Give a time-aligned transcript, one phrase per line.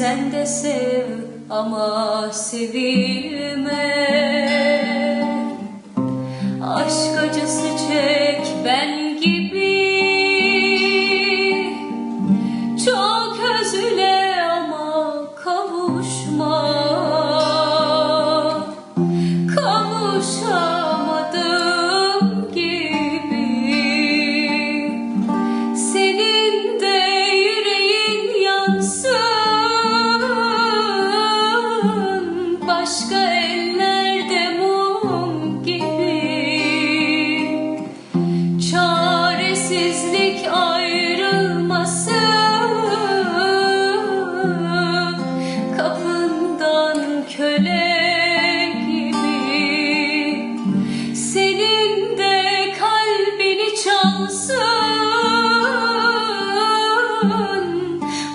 [0.00, 1.06] Sen de sev
[1.50, 3.84] ama sevilme.
[6.74, 9.80] Aşk acısı çek ben gibi.
[12.84, 14.09] Çok özüle
[40.20, 42.10] Çaresizlik ayrılmasın.
[45.76, 46.98] Kapından
[47.36, 50.56] köle gibi.
[51.14, 54.56] Senin de kalbini çalsın.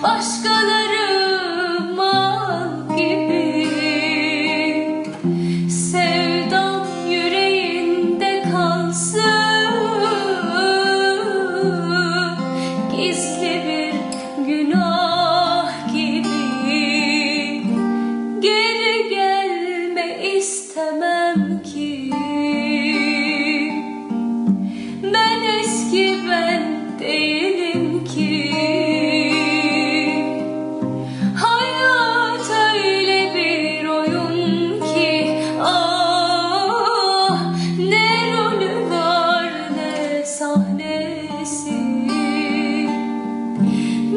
[0.04, 1.16] Başkaları
[1.96, 3.68] mal gibi.
[5.70, 9.35] Sevdam yüreğinde kalsın
[13.16, 14.05] Gizli bir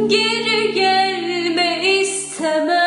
[0.09, 2.78] Geri gelme istemem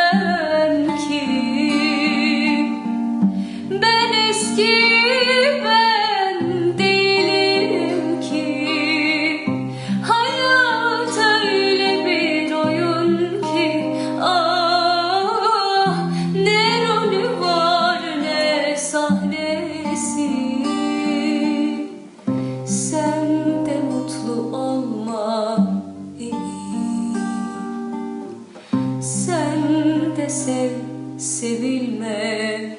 [29.02, 30.72] Sen de sev
[31.18, 32.78] sevilme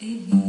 [0.00, 0.43] iyi